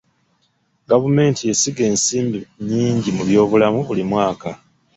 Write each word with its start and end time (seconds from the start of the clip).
Gavumenti 0.89 1.41
esiga 1.51 1.83
ensimbi 1.91 2.39
nnyingi 2.59 3.09
mu 3.17 3.23
by'obulamu 3.29 3.79
buli 3.87 4.03
mwaka. 4.11 4.49